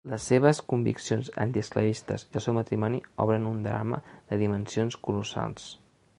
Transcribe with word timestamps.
Les 0.11 0.23
seves 0.29 0.59
conviccions 0.71 1.29
antiesclavistes 1.45 2.25
i 2.31 2.39
el 2.41 2.45
seu 2.47 2.57
matrimoni 2.59 3.03
obren 3.27 3.47
un 3.51 3.61
drama 3.69 4.01
de 4.15 4.43
dimensions 4.45 5.01
colossals. 5.09 5.71